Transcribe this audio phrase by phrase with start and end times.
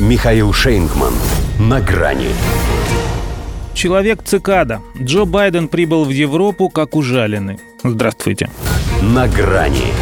[0.00, 1.14] Михаил Шейнгман.
[1.60, 2.30] На грани.
[3.74, 4.80] Человек-цикада.
[5.00, 7.58] Джо Байден прибыл в Европу как ужаленный.
[7.84, 8.50] Здравствуйте.
[9.02, 9.92] На грани.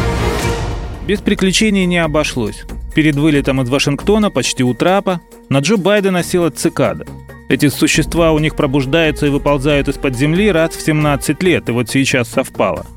[1.05, 2.63] Без приключений не обошлось.
[2.95, 7.05] Перед вылетом из Вашингтона, почти у трапа, на Джо Байдена села цикада.
[7.47, 11.87] Эти существа у них пробуждаются и выползают из-под земли раз в 17 лет, и вот
[11.91, 12.87] сейчас совпало.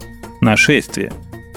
[0.40, 1.12] Нашествие.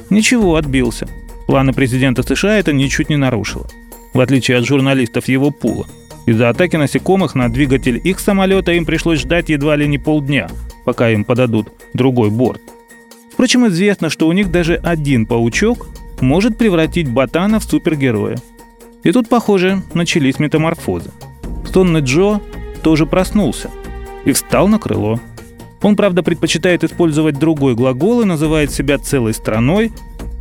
[0.10, 1.08] Ничего, отбился.
[1.48, 3.68] Планы президента США это ничуть не нарушило.
[4.14, 5.88] В отличие от журналистов его пула.
[6.26, 10.50] Из-за атаки насекомых на двигатель их самолета им пришлось ждать едва ли не полдня,
[10.86, 12.62] пока им подадут другой борт.
[13.32, 15.88] Впрочем, известно, что у них даже один паучок
[16.22, 18.38] может превратить ботана в супергероя.
[19.04, 21.12] И тут, похоже, начались метаморфозы.
[21.72, 22.42] Сонный Джо
[22.84, 23.70] тоже проснулся
[24.26, 25.20] и встал на крыло.
[25.82, 29.92] Он, правда, предпочитает использовать другой глагол и называет себя целой страной,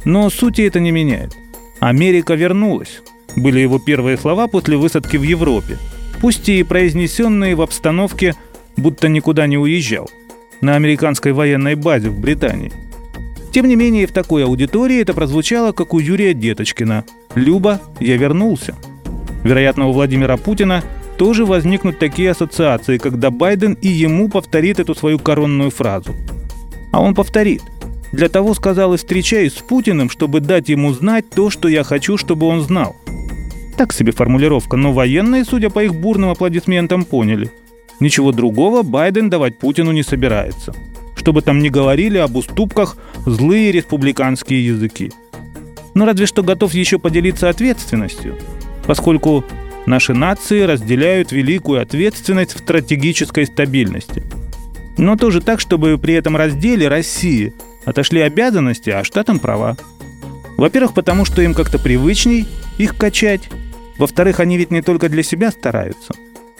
[0.04, 1.36] но сути это не меняет.
[1.78, 3.00] Америка вернулась.
[3.36, 5.78] Были его первые слова после высадки в Европе,
[6.20, 8.34] пусть и произнесенные в обстановке,
[8.76, 10.10] будто никуда не уезжал,
[10.60, 12.72] на американской военной базе в Британии–
[13.52, 17.04] тем не менее, в такой аудитории это прозвучало, как у Юрия Деточкина.
[17.34, 18.76] «Люба, я вернулся».
[19.42, 20.82] Вероятно, у Владимира Путина
[21.16, 26.14] тоже возникнут такие ассоциации, когда Байден и ему повторит эту свою коронную фразу.
[26.92, 27.62] А он повторит.
[28.12, 32.16] Для того, сказал, и встречаюсь с Путиным, чтобы дать ему знать то, что я хочу,
[32.16, 32.96] чтобы он знал.
[33.78, 37.50] Так себе формулировка, но военные, судя по их бурным аплодисментам, поняли.
[38.00, 40.74] Ничего другого Байден давать Путину не собирается–
[41.18, 45.12] чтобы там не говорили об уступках злые республиканские языки.
[45.94, 48.38] Но разве что готов еще поделиться ответственностью,
[48.86, 49.44] поскольку
[49.84, 54.22] наши нации разделяют великую ответственность в стратегической стабильности.
[54.96, 57.52] Но тоже так, чтобы при этом разделе России
[57.84, 59.76] отошли обязанности, а штатам права.
[60.56, 62.46] Во-первых, потому что им как-то привычней
[62.78, 63.42] их качать.
[63.98, 66.14] Во-вторых, они ведь не только для себя стараются,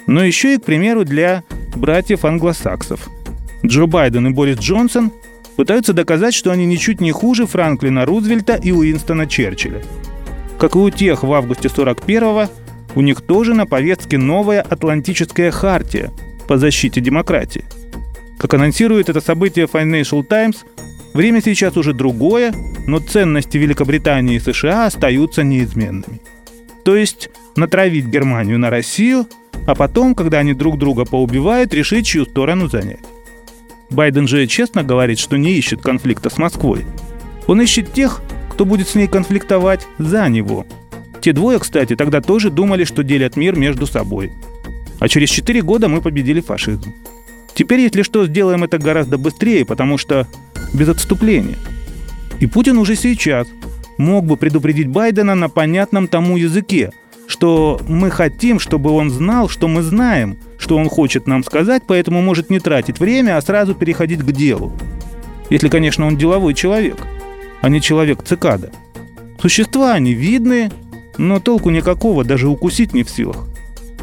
[0.06, 1.44] но еще и, к примеру, для
[1.76, 3.08] братьев англосаксов–
[3.64, 5.12] Джо Байден и Борис Джонсон
[5.56, 9.82] пытаются доказать, что они ничуть не хуже Франклина Рузвельта и Уинстона Черчилля.
[10.58, 12.50] Как и у тех в августе 41-го,
[12.94, 16.10] у них тоже на повестке новая Атлантическая хартия
[16.46, 17.64] по защите демократии.
[18.38, 20.64] Как анонсирует это событие Financial Times,
[21.12, 22.54] время сейчас уже другое,
[22.86, 26.20] но ценности Великобритании и США остаются неизменными.
[26.88, 29.26] То есть натравить Германию на Россию,
[29.66, 33.04] а потом, когда они друг друга поубивают, решить, чью сторону занять.
[33.90, 36.86] Байден же честно говорит, что не ищет конфликта с Москвой.
[37.46, 40.64] Он ищет тех, кто будет с ней конфликтовать за него.
[41.20, 44.32] Те двое, кстати, тогда тоже думали, что делят мир между собой.
[44.98, 46.94] А через четыре года мы победили фашизм.
[47.52, 50.26] Теперь, если что, сделаем это гораздо быстрее, потому что
[50.72, 51.58] без отступления.
[52.40, 53.46] И Путин уже сейчас
[53.98, 56.92] мог бы предупредить Байдена на понятном тому языке,
[57.26, 62.22] что мы хотим, чтобы он знал, что мы знаем, что он хочет нам сказать, поэтому
[62.22, 64.72] может не тратить время, а сразу переходить к делу.
[65.50, 66.96] Если, конечно, он деловой человек,
[67.60, 68.70] а не человек цикада.
[69.40, 70.70] Существа они видные,
[71.18, 73.46] но толку никакого, даже укусить не в силах.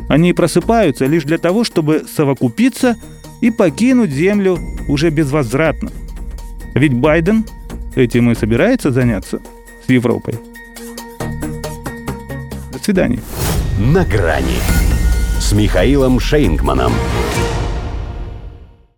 [0.07, 2.95] Они просыпаются лишь для того, чтобы совокупиться
[3.41, 5.91] и покинуть Землю уже безвозвратно.
[6.73, 7.45] Ведь Байден
[7.95, 9.41] этим и собирается заняться
[9.85, 10.35] с Европой.
[12.71, 13.19] До свидания.
[13.79, 14.59] На грани
[15.39, 16.93] с Михаилом Шейнгманом.